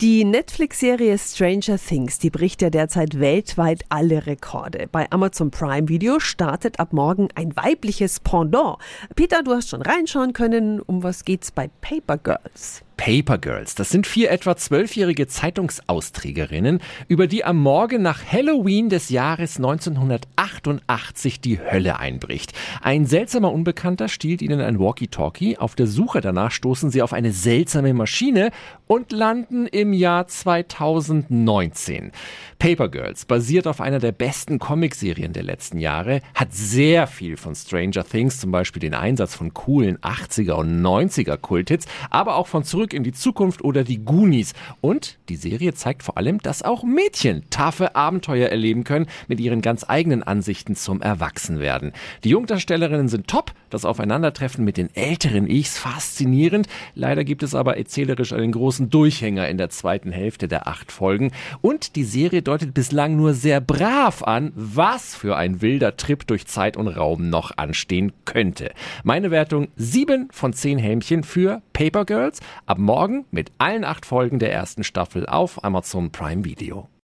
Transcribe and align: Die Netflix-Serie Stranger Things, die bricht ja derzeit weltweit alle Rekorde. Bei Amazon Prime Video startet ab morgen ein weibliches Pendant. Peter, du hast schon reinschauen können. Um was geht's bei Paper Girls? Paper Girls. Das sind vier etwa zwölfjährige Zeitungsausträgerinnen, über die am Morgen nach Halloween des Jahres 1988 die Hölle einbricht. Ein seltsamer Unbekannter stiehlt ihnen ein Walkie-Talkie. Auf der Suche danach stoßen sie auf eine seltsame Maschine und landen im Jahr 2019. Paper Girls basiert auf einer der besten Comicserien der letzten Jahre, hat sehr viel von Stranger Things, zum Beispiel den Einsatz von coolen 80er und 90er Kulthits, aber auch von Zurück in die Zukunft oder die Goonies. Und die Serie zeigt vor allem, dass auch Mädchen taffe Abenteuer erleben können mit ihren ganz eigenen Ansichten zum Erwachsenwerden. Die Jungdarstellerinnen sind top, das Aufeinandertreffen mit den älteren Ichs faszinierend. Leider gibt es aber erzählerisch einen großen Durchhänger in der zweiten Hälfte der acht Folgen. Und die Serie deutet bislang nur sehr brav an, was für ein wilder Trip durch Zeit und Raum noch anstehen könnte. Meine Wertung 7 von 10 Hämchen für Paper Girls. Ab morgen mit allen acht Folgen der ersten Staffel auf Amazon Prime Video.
Die 0.00 0.24
Netflix-Serie 0.24 1.18
Stranger 1.18 1.76
Things, 1.76 2.18
die 2.18 2.30
bricht 2.30 2.62
ja 2.62 2.70
derzeit 2.70 3.20
weltweit 3.20 3.84
alle 3.90 4.24
Rekorde. 4.24 4.88
Bei 4.90 5.06
Amazon 5.12 5.50
Prime 5.50 5.90
Video 5.90 6.18
startet 6.20 6.80
ab 6.80 6.94
morgen 6.94 7.28
ein 7.34 7.54
weibliches 7.54 8.18
Pendant. 8.18 8.78
Peter, 9.14 9.42
du 9.42 9.52
hast 9.52 9.68
schon 9.68 9.82
reinschauen 9.82 10.32
können. 10.32 10.80
Um 10.80 11.02
was 11.02 11.26
geht's 11.26 11.50
bei 11.50 11.68
Paper 11.82 12.16
Girls? 12.16 12.82
Paper 13.00 13.38
Girls. 13.38 13.74
Das 13.74 13.88
sind 13.88 14.06
vier 14.06 14.30
etwa 14.30 14.58
zwölfjährige 14.58 15.26
Zeitungsausträgerinnen, 15.26 16.80
über 17.08 17.26
die 17.26 17.46
am 17.46 17.56
Morgen 17.56 18.02
nach 18.02 18.22
Halloween 18.30 18.90
des 18.90 19.08
Jahres 19.08 19.56
1988 19.56 21.40
die 21.40 21.58
Hölle 21.58 21.98
einbricht. 21.98 22.52
Ein 22.82 23.06
seltsamer 23.06 23.54
Unbekannter 23.54 24.08
stiehlt 24.08 24.42
ihnen 24.42 24.60
ein 24.60 24.78
Walkie-Talkie. 24.78 25.56
Auf 25.56 25.74
der 25.76 25.86
Suche 25.86 26.20
danach 26.20 26.50
stoßen 26.50 26.90
sie 26.90 27.00
auf 27.00 27.14
eine 27.14 27.32
seltsame 27.32 27.94
Maschine 27.94 28.50
und 28.86 29.12
landen 29.12 29.66
im 29.66 29.94
Jahr 29.94 30.26
2019. 30.26 32.12
Paper 32.58 32.90
Girls 32.90 33.24
basiert 33.24 33.66
auf 33.66 33.80
einer 33.80 33.98
der 33.98 34.12
besten 34.12 34.58
Comicserien 34.58 35.32
der 35.32 35.44
letzten 35.44 35.78
Jahre, 35.78 36.20
hat 36.34 36.52
sehr 36.52 37.06
viel 37.06 37.38
von 37.38 37.54
Stranger 37.54 38.04
Things, 38.04 38.40
zum 38.40 38.50
Beispiel 38.50 38.80
den 38.80 38.92
Einsatz 38.92 39.34
von 39.34 39.54
coolen 39.54 39.96
80er 39.98 40.52
und 40.52 40.82
90er 40.82 41.38
Kulthits, 41.38 41.86
aber 42.10 42.36
auch 42.36 42.46
von 42.46 42.62
Zurück 42.62 42.89
in 42.94 43.04
die 43.04 43.12
Zukunft 43.12 43.62
oder 43.62 43.84
die 43.84 44.04
Goonies. 44.04 44.54
Und 44.80 45.18
die 45.28 45.36
Serie 45.36 45.74
zeigt 45.74 46.02
vor 46.02 46.16
allem, 46.16 46.38
dass 46.38 46.62
auch 46.62 46.82
Mädchen 46.82 47.44
taffe 47.50 47.96
Abenteuer 47.96 48.48
erleben 48.48 48.84
können 48.84 49.06
mit 49.28 49.40
ihren 49.40 49.62
ganz 49.62 49.84
eigenen 49.88 50.22
Ansichten 50.22 50.76
zum 50.76 51.00
Erwachsenwerden. 51.02 51.92
Die 52.24 52.30
Jungdarstellerinnen 52.30 53.08
sind 53.08 53.28
top, 53.28 53.52
das 53.70 53.84
Aufeinandertreffen 53.84 54.64
mit 54.64 54.76
den 54.76 54.94
älteren 54.94 55.48
Ichs 55.48 55.78
faszinierend. 55.78 56.66
Leider 56.94 57.24
gibt 57.24 57.42
es 57.42 57.54
aber 57.54 57.76
erzählerisch 57.76 58.32
einen 58.32 58.52
großen 58.52 58.90
Durchhänger 58.90 59.48
in 59.48 59.58
der 59.58 59.70
zweiten 59.70 60.12
Hälfte 60.12 60.48
der 60.48 60.66
acht 60.66 60.92
Folgen. 60.92 61.32
Und 61.60 61.96
die 61.96 62.04
Serie 62.04 62.42
deutet 62.42 62.74
bislang 62.74 63.16
nur 63.16 63.34
sehr 63.34 63.60
brav 63.60 64.22
an, 64.22 64.52
was 64.54 65.14
für 65.14 65.36
ein 65.36 65.62
wilder 65.62 65.96
Trip 65.96 66.26
durch 66.26 66.46
Zeit 66.46 66.76
und 66.76 66.88
Raum 66.88 67.30
noch 67.30 67.56
anstehen 67.56 68.12
könnte. 68.24 68.72
Meine 69.04 69.30
Wertung 69.30 69.68
7 69.76 70.28
von 70.30 70.52
10 70.52 70.78
Hämchen 70.78 71.22
für 71.22 71.62
Paper 71.80 72.04
Girls. 72.04 72.40
Ab 72.66 72.76
morgen 72.76 73.24
mit 73.30 73.52
allen 73.56 73.84
acht 73.84 74.04
Folgen 74.04 74.38
der 74.38 74.52
ersten 74.52 74.84
Staffel 74.84 75.24
auf 75.24 75.64
Amazon 75.64 76.12
Prime 76.12 76.44
Video. 76.44 76.90